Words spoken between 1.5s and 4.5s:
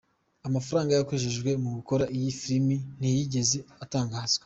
mu gukora iyi filime ntiyigeze atangazwa.